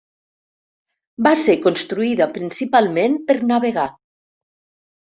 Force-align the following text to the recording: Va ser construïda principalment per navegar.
Va 1.27 1.33
ser 1.43 1.57
construïda 1.67 2.29
principalment 2.41 3.21
per 3.31 3.41
navegar. 3.55 3.89